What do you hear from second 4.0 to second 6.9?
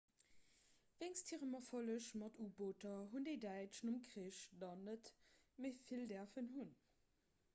krich der net méi vill däerfen hunn